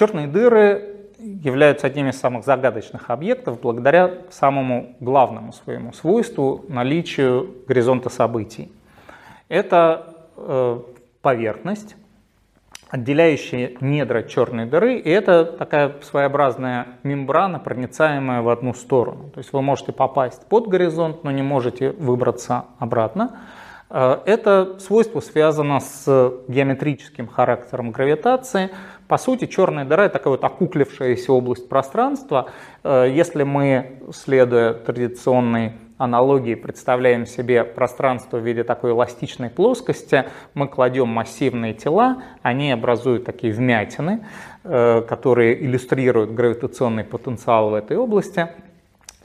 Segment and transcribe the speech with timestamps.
[0.00, 8.08] Черные дыры являются одним из самых загадочных объектов благодаря самому главному своему свойству– наличию горизонта
[8.08, 8.72] событий.
[9.50, 10.80] Это э,
[11.20, 11.96] поверхность,
[12.88, 19.28] отделяющая недра черной дыры, и это такая своеобразная мембрана, проницаемая в одну сторону.
[19.34, 23.38] То есть вы можете попасть под горизонт, но не можете выбраться обратно.
[23.90, 28.70] Э, это свойство связано с геометрическим характером гравитации.
[29.10, 32.52] По сути, черная дыра– это такая вот окуклившаяся область пространства.
[32.84, 40.68] Э, если мы, следуя традиционной аналогии, представляем себе пространство в виде такой эластичной плоскости, мы
[40.68, 44.24] кладем массивные тела, они образуют такие вмятины,
[44.62, 48.46] э, которые иллюстрируют гравитационный потенциал в этой области–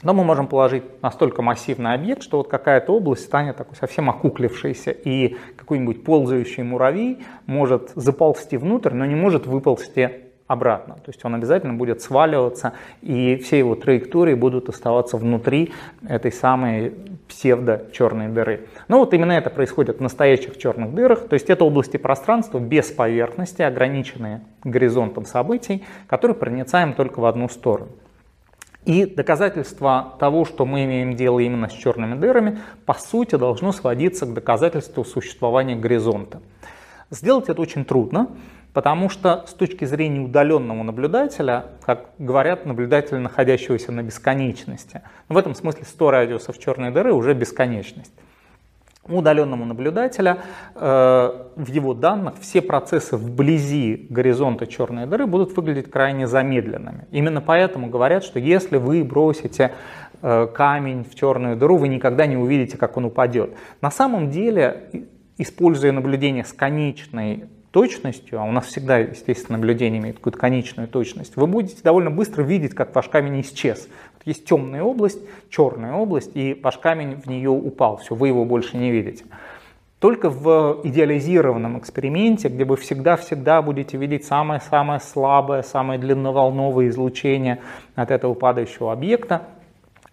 [0.02, 4.90] но мы можем положить настолько массивный объект, что вот какая-то область станет такой совсем окуклившейся,
[4.90, 10.94] и какой-нибудь ползающий муравей может заползти внутрь, но не может выползти обратно.
[10.94, 15.72] То есть он обязательно будет сваливаться, и все его траектории будут оставаться внутри
[16.08, 16.94] этой самой
[17.28, 18.68] псевдо-черной дыры.
[18.88, 22.90] Но вот именно это происходит в настоящих черных дырах, то есть это области пространства без
[22.92, 27.88] поверхности, ограниченные горизонтом событий, которые проницаем только в одну сторону.
[28.86, 34.26] И доказательство того, что мы имеем дело именно с черными дырами, по сути должно сводиться
[34.26, 36.40] к доказательству существования горизонта.
[37.10, 38.28] Сделать это очень трудно,
[38.72, 45.56] потому что с точки зрения удаленного наблюдателя, как говорят, наблюдателя, находящегося на бесконечности, в этом
[45.56, 48.12] смысле 100 радиусов черной дыры уже бесконечность
[49.08, 50.38] удаленному наблюдателя
[50.74, 50.80] э,
[51.56, 57.06] в его данных все процессы вблизи горизонта черной дыры будут выглядеть крайне замедленными.
[57.10, 59.72] Именно поэтому говорят, что если вы бросите
[60.22, 63.50] э, камень в черную дыру, вы никогда не увидите, как он упадет.
[63.80, 65.06] На самом деле,
[65.38, 67.44] используя наблюдение с конечной
[67.76, 72.42] точностью, а у нас всегда, естественно, наблюдение имеет какую-то конечную точность, вы будете довольно быстро
[72.42, 73.88] видеть, как ваш камень исчез.
[74.26, 75.20] Есть темная область,
[75.50, 79.24] черная область, и ваш камень в нее упал, все, вы его больше не видите.
[80.00, 87.60] Только в идеализированном эксперименте, где вы всегда-всегда будете видеть самое-самое слабое, самое длинноволновое излучение
[87.94, 89.42] от этого падающего объекта,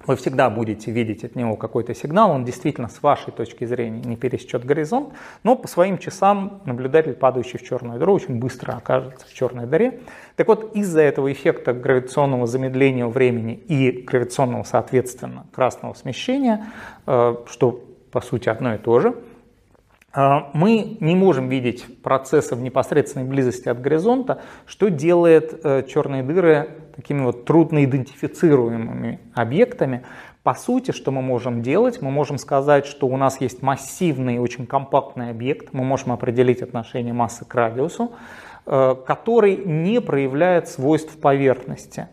[0.08, 4.16] вы всегда будете видеть от него какой-то сигнал, он действительно с вашей точки зрения не
[4.16, 9.34] пересечет горизонт, но по своим часам наблюдатель, падающий в черную дыру, очень быстро окажется в
[9.34, 10.00] черной дыре.
[10.36, 16.66] Так вот, из-за этого эффекта гравитационного замедления времени и гравитационного, соответственно, красного смещения,
[17.06, 19.16] э, что по сути одно и то же,
[20.16, 26.69] мы не можем видеть процессы в непосредственной близости от горизонта, что делает э, черные дыры
[26.96, 30.03] такими вот трудно идентифицируемыми объектами.
[30.44, 32.02] По сути, что мы можем делать?
[32.02, 37.13] Мы можем сказать, что у нас есть массивный, очень компактный объект, мы можем определить отношение
[37.13, 38.12] массы к радиусу,
[38.68, 42.07] э, который не проявляет свойств поверхности.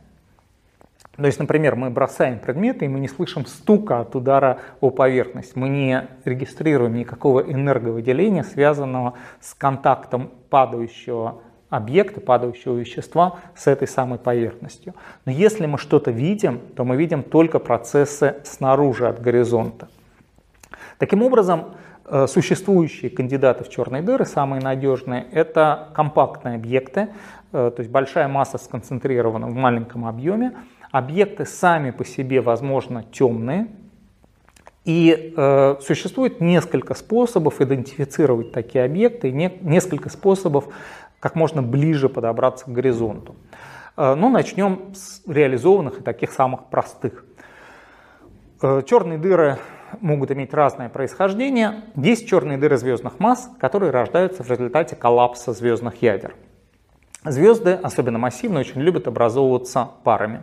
[1.21, 5.55] То есть, например, мы бросаем предметы, и мы не слышим стука от удара о поверхность.
[5.55, 14.19] Мы не регистрируем никакого энерговыделения, связанного с контактом падающего объекта, падающего вещества с этой самой
[14.19, 14.95] поверхностью.
[15.27, 19.89] Но если мы что-то видим, то мы видим только процессы снаружи от горизонта.
[20.97, 21.75] Таким образом,
[22.07, 27.09] э, существующие кандидаты в черные дыры, самые надежные, это компактные объекты,
[27.53, 30.53] э, то есть большая масса сконцентрирована в маленьком объеме.
[30.91, 33.69] Объекты сами по себе, возможно, темные,
[34.85, 40.67] и э, существует несколько способов идентифицировать такие объекты, и не, несколько способов
[41.21, 43.37] как можно ближе подобраться к горизонту.
[43.97, 47.25] Э, ну, начнем с реализованных и таких самых простых.
[48.63, 49.59] Э, черные дыры
[50.01, 51.85] могут иметь разное происхождение.
[51.95, 56.35] Есть черные дыры звездных масс, которые рождаются в результате коллапса звездных ядер.
[57.25, 60.43] Звезды, особенно массивные, очень любят образовываться парами.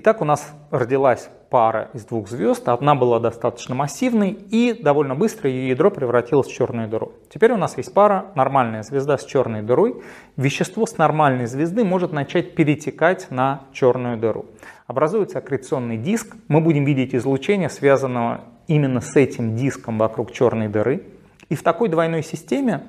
[0.00, 2.68] Итак, у нас родилась пара из двух звезд.
[2.68, 7.10] Одна была достаточно массивной, и довольно быстро ее ядро превратилось в черную дыру.
[7.34, 10.00] Теперь у нас есть пара, нормальная звезда с черной дырой.
[10.36, 14.46] Вещество с нормальной звезды может начать перетекать на черную дыру.
[14.86, 16.36] Образуется аккреционный диск.
[16.46, 21.06] Мы будем видеть излучение, связанного именно с этим диском вокруг черной дыры.
[21.48, 22.82] И в такой двойной системе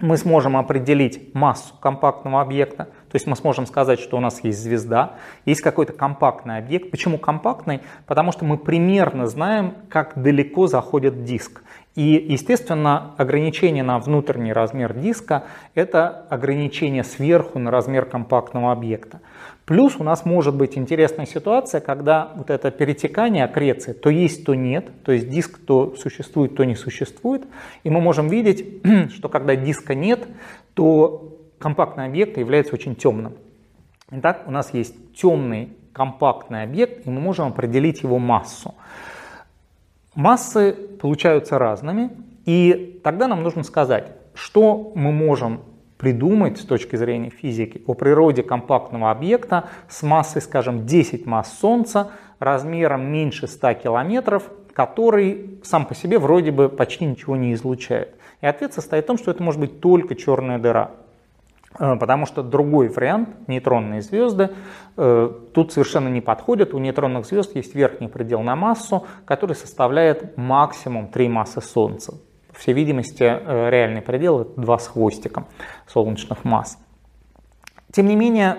[0.00, 4.60] мы сможем определить массу компактного объекта, то есть мы сможем сказать, что у нас есть
[4.60, 5.14] звезда,
[5.46, 6.90] есть какой-то компактный объект.
[6.90, 7.80] Почему компактный?
[8.06, 11.62] Потому что мы примерно знаем, как далеко заходит диск.
[11.96, 15.44] И, естественно, ограничение на внутренний размер диска–
[15.74, 19.20] это ограничение сверху на размер компактного объекта.
[19.64, 24.54] Плюс у нас может быть интересная ситуация, когда вот это перетекание, аккреция, то есть, то
[24.54, 27.44] нет, то есть диск то существует, то не существует.
[27.82, 28.82] И мы можем видеть,
[29.14, 30.28] что когда диска нет,
[30.74, 33.32] то компактный объект является очень темным.
[34.10, 38.74] Итак, у нас есть темный компактный объект, и мы можем определить его массу.
[40.16, 42.10] Массы получаются разными,
[42.46, 45.60] и тогда нам нужно сказать, что мы можем
[45.98, 52.12] придумать с точки зрения физики о природе компактного объекта с массой, скажем, 10 масс Солнца,
[52.38, 58.14] размером меньше 100 километров, который сам по себе вроде бы почти ничего не излучает.
[58.40, 60.92] И ответ состоит в том, что это может быть только черная дыра.
[61.78, 64.50] Э, потому что другой вариант, нейтронные звезды,
[64.96, 66.74] э, тут совершенно не подходит.
[66.74, 72.14] У нейтронных звезд есть верхний предел на массу, который составляет максимум 3 массы Солнца
[72.48, 75.46] по всей видимости, э, реальный предел– это 2 с хвостиком
[75.86, 76.78] солнечных масс.
[77.92, 78.56] Тем не менее,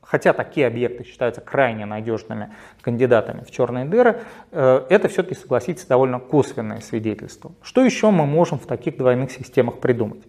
[0.00, 6.80] хотя такие объекты считаются крайне надежными кандидатами в черные дыры, это все-таки, согласитесь, довольно косвенное
[6.80, 7.52] свидетельство.
[7.62, 10.24] Что еще мы можем в таких двойных системах придумать?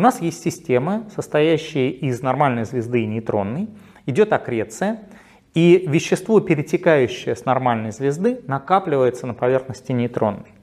[0.00, 3.68] У нас есть системы, состоящие из нормальной звезды и нейтронной,
[4.06, 5.02] идет аккреция,
[5.52, 10.54] и вещество, перетекающее с нормальной звезды, накапливается на поверхности нейтронной.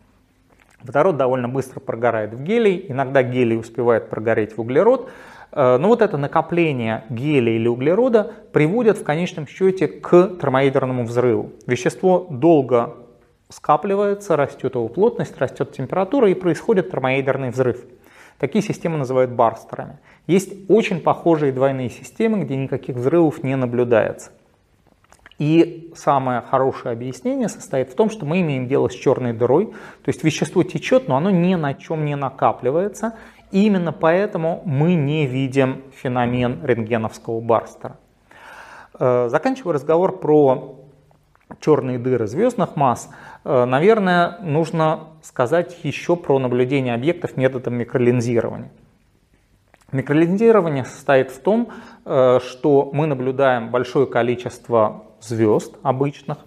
[0.82, 5.12] Водород довольно быстро прогорает в гелий, иногда гелий успевает прогореть в углерод,
[5.52, 11.52] э, но вот это накопление гелия или углерода приводит в конечном счете к термоядерному взрыву.
[11.68, 12.96] Вещество долго
[13.50, 17.86] скапливается, растет его плотность, растет температура и происходит термоядерный взрыв.
[18.40, 19.98] Такие системы называют барстерами.
[20.28, 24.32] Есть очень похожие двойные системы, где никаких взрывов не наблюдается.
[25.40, 30.08] И самое хорошее объяснение состоит в том, что мы имеем дело с черной дырой, то
[30.08, 33.14] есть вещество течет, но оно ни на чем не накапливается,
[33.52, 37.98] и именно поэтому мы не видим феномен рентгеновского барстера.
[39.00, 40.87] Э, заканчивая разговор про
[41.60, 43.10] черные дыры звездных масс,
[43.44, 48.72] э, наверное, нужно сказать еще про наблюдение объектов методом микролинзирования.
[49.92, 51.70] Микролинзирование состоит в том,
[52.06, 56.40] э, что мы наблюдаем большое количество звезд обычных.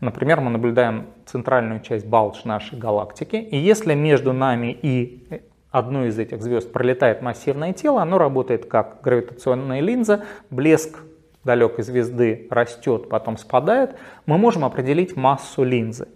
[0.00, 3.36] Например, мы наблюдаем центральную часть балч нашей галактики.
[3.36, 9.00] И если между нами и одной из этих звезд пролетает массивное тело, оно работает как
[9.02, 10.98] гравитационная линза, блеск
[11.46, 13.96] далекой звезды растет, потом спадает,
[14.26, 16.08] мы можем определить массу линзы.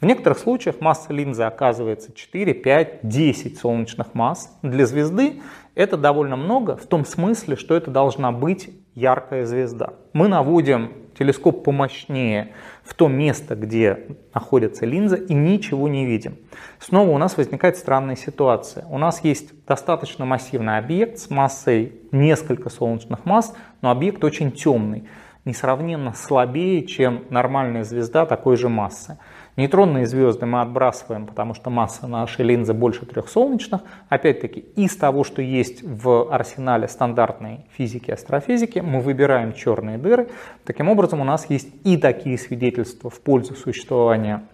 [0.00, 4.58] В некоторых случаях масса линзы оказывается 4, 5, 10 солнечных масс.
[4.62, 5.42] Для звезды
[5.74, 9.92] это довольно много в том смысле, что это должна быть яркая звезда.
[10.12, 12.52] Мы наводим телескоп помощнее
[12.82, 16.36] в то место, где находится линза, и ничего не видим.
[16.78, 18.84] Снова у нас возникает странная ситуация.
[18.86, 25.08] У нас есть достаточно массивный объект с массой несколько солнечных масс, но объект очень темный,
[25.44, 29.18] несравненно слабее, чем нормальная звезда такой же массы.
[29.60, 33.82] Нейтронные звезды мы отбрасываем, потому что масса нашей линзы больше трех солнечных.
[34.08, 40.30] Опять-таки, из того, что есть в арсенале стандартной физики и астрофизики, мы выбираем черные дыры.
[40.64, 44.44] Таким образом, у нас есть и такие свидетельства в пользу существования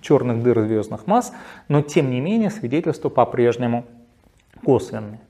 [0.00, 1.32] черных дыр звездных масс,
[1.68, 3.84] но тем не менее свидетельства по-прежнему
[4.64, 5.20] косвенные.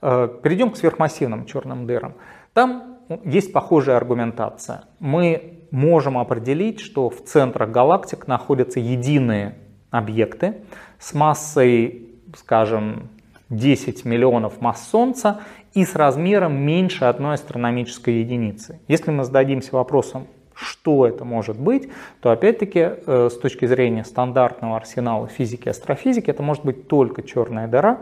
[0.00, 2.14] Э, перейдем к сверхмассивным черным дырам.
[2.54, 4.84] Там есть похожая аргументация.
[4.98, 9.56] Мы можем определить, что в центрах галактик находятся единые
[9.90, 10.62] объекты
[10.98, 13.08] с массой, скажем,
[13.48, 15.40] 10 миллионов масс Солнца
[15.74, 18.80] и с размером меньше одной астрономической единицы.
[18.86, 21.88] Если мы зададимся вопросом, что это может быть,
[22.20, 27.22] то опять-таки э, с точки зрения стандартного арсенала физики и астрофизики это может быть только
[27.22, 28.00] черная дыра,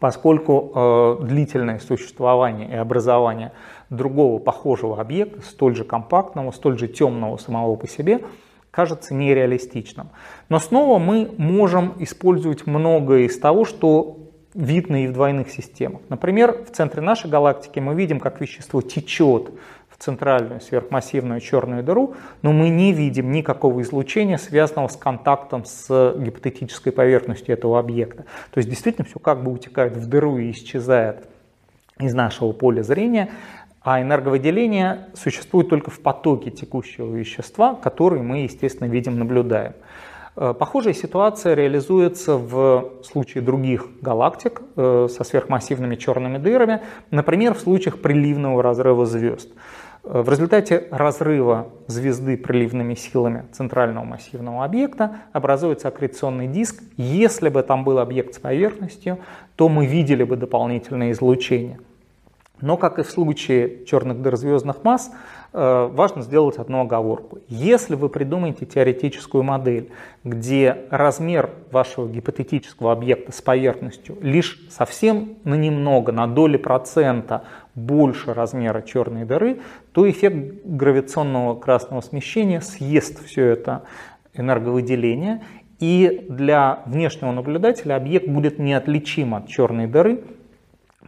[0.00, 3.52] поскольку э, длительное существование и образование
[3.90, 8.20] другого похожего объекта, столь же компактного, столь же темного самого по себе,
[8.70, 10.10] кажется нереалистичным.
[10.48, 14.18] Но снова мы можем использовать многое из того, что
[14.54, 16.02] видно и в двойных системах.
[16.08, 19.50] Например, в центре нашей галактики мы видим, как вещество течет
[19.98, 26.92] центральную сверхмассивную черную дыру, но мы не видим никакого излучения, связанного с контактом с гипотетической
[26.92, 28.24] поверхностью этого объекта.
[28.52, 31.26] То есть действительно все как бы утекает в дыру и исчезает
[31.98, 33.30] из нашего поля зрения,
[33.80, 39.74] а энерговыделение существует только в потоке текущего вещества, который мы, естественно, видим, наблюдаем.
[40.40, 47.58] Э, похожая ситуация реализуется в случае других галактик э, со сверхмассивными черными дырами, например, в
[47.58, 49.48] случаях приливного разрыва звезд.
[50.04, 56.84] Э, в результате разрыва звезды приливными силами центрального массивного объекта образуется аккреционный диск.
[56.96, 59.18] Если бы там был объект с поверхностью,
[59.56, 61.80] то мы видели бы дополнительное излучение.
[62.60, 65.10] Но, как и в случае черных дыр звездных масс,
[65.52, 67.38] важно сделать одну оговорку.
[67.48, 69.90] Если вы придумаете теоретическую модель,
[70.24, 78.34] где размер вашего гипотетического объекта с поверхностью лишь совсем на немного, на доли процента больше
[78.34, 79.60] размера черной дыры,
[79.92, 83.84] то эффект гравитационного красного смещения съест все это
[84.34, 85.42] энерговыделение,
[85.80, 90.22] и для внешнего наблюдателя объект будет неотличим от черной дыры,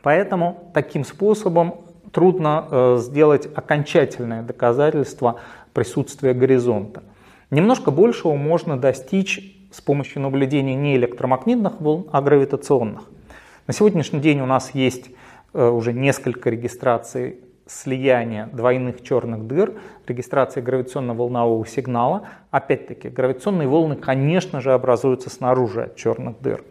[0.03, 1.75] поэтому таким способом
[2.13, 5.41] трудно э, сделать окончательное доказательство
[5.73, 7.03] присутствия горизонта.
[7.51, 13.03] Немножко большего можно достичь с помощью наблюдения не электромагнитных волн, а гравитационных.
[13.67, 15.11] На сегодняшний день у нас есть
[15.53, 19.75] э, уже несколько регистраций слияния двойных черных дыр,
[20.07, 22.23] регистрации гравитационно-волнового сигнала.
[22.51, 26.65] Опять-таки, гравитационные волны, конечно же, образуются снаружи от черных дыр.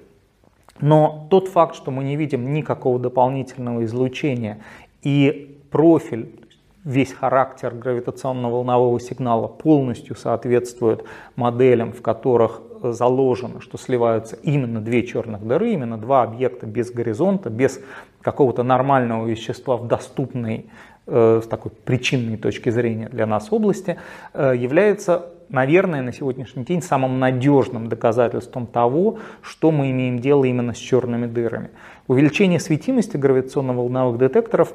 [0.82, 4.60] Но тот факт, что мы не видим никакого дополнительного излучения
[5.02, 6.40] и профиль,
[6.84, 11.04] весь характер гравитационно-волнового сигнала полностью соответствует
[11.36, 17.50] моделям, в которых заложено, что сливаются именно две черных дыры, именно два объекта без горизонта,
[17.50, 17.80] без
[18.22, 20.68] какого-то нормального вещества в доступной
[21.08, 23.98] э, с такой причинной точки зрения для нас области,
[24.34, 30.74] э, является, наверное, на сегодняшний день самым надежным доказательством того, что мы имеем дело именно
[30.74, 31.72] с черными дырами.
[32.08, 34.74] Увеличение светимости гравитационно-волновых детекторов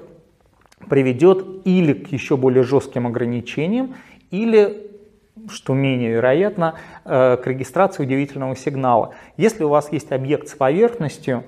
[0.88, 3.95] приведет или к еще более жестким ограничениям,
[4.31, 4.91] или
[5.49, 6.75] что менее вероятно,
[7.05, 9.14] э, к регистрации удивительного сигнала.
[9.37, 11.45] Если у вас есть объект с поверхностью,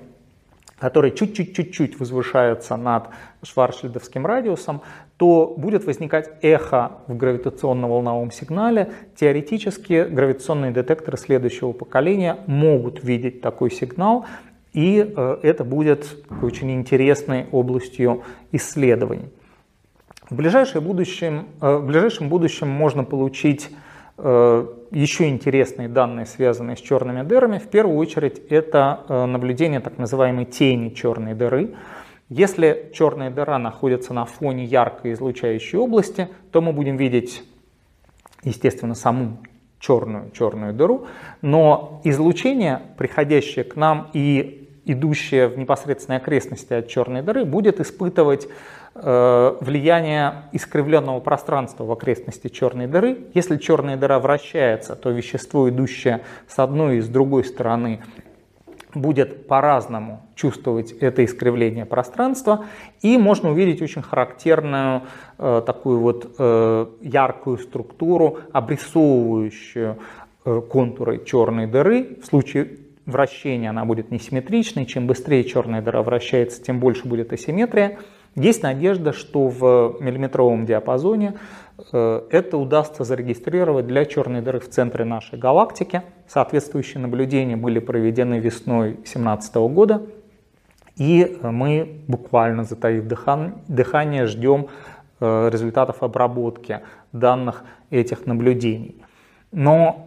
[0.79, 3.09] который чуть-чуть-чуть-чуть возвышается над
[3.41, 4.81] Шварцшильдовским радиусом,
[5.17, 8.91] то будет возникать эхо в гравитационно-волновом сигнале.
[9.15, 14.25] Теоретически гравитационные детекторы следующего поколения могут видеть такой сигнал,
[14.77, 19.29] и э, это будет очень интересной областью исследований.
[20.29, 23.71] В, ближайшем будущем, э, в ближайшем будущем можно получить
[24.19, 30.45] Э, еще интересные данные, связанные с черными дырами, в первую очередь это наблюдение так называемой
[30.45, 31.75] тени черной дыры.
[32.29, 37.43] Если черная дыра находится на фоне яркой излучающей области, то мы будем видеть,
[38.43, 39.37] естественно, саму
[39.79, 41.05] черную черную дыру,
[41.41, 48.47] но излучение, приходящее к нам и идущее в непосредственной окрестности от черной дыры, будет испытывать
[48.99, 53.27] Э, влияние искривленного пространства в окрестности черной дыры.
[53.35, 58.01] Если черная дыра вращается, то вещество, идущее с одной и с другой стороны,
[58.95, 62.65] будет по-разному чувствовать это искривление пространства,
[63.03, 65.03] и можно увидеть очень характерную
[65.37, 69.97] э, такую вот э, яркую структуру, обрисовывающую
[70.43, 72.17] э, контуры черной дыры.
[72.23, 77.97] В случае вращения она будет несимметричной, чем быстрее черная дыра вращается, тем больше будет асимметрия.
[78.35, 81.39] Есть надежда, что в миллиметровом диапазоне
[81.91, 86.03] э, это удастся зарегистрировать для черной дыры в центре нашей галактики.
[86.27, 90.03] Соответствующие наблюдения были проведены весной 2017 года.
[90.97, 94.67] И мы буквально затаив дыхание ждем
[95.19, 99.01] э, результатов обработки данных этих наблюдений.
[99.51, 100.06] Но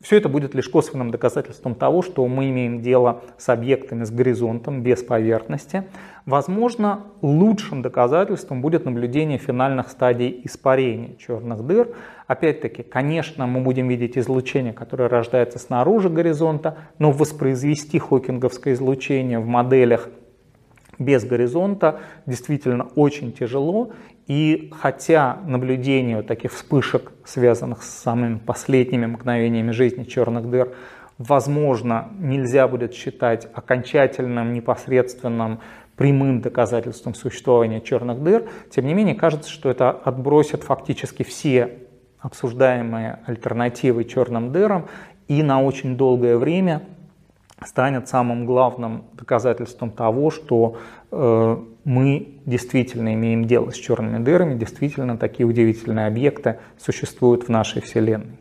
[0.00, 4.82] все это будет лишь косвенным доказательством того, что мы имеем дело с объектами с горизонтом,
[4.82, 5.84] без поверхности.
[6.24, 11.88] Возможно, лучшим доказательством будет наблюдение финальных стадий испарения черных дыр.
[12.28, 19.46] Опять-таки, конечно, мы будем видеть излучение, которое рождается снаружи горизонта, но воспроизвести хокинговское излучение в
[19.46, 20.10] моделях
[20.98, 23.92] без горизонта действительно очень тяжело,
[24.26, 30.74] и хотя наблюдение таких вспышек, связанных с самыми последними мгновениями жизни черных дыр,
[31.18, 35.60] возможно, нельзя будет считать окончательным, непосредственным,
[35.96, 41.78] прямым доказательством существования черных дыр, тем не менее кажется, что это отбросит фактически все
[42.20, 44.86] обсуждаемые альтернативы черным дырам.
[45.26, 46.82] И на очень долгое время
[47.64, 50.78] станет самым главным доказательством того, что
[51.10, 57.82] э, мы действительно имеем дело с черными дырами, действительно такие удивительные объекты существуют в нашей
[57.82, 58.37] Вселенной.